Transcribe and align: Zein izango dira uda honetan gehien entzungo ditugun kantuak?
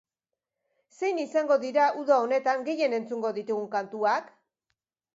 Zein 0.99 1.19
izango 1.25 1.59
dira 1.65 1.85
uda 2.05 2.19
honetan 2.23 2.67
gehien 2.73 2.99
entzungo 3.01 3.37
ditugun 3.39 3.73
kantuak? 3.81 4.37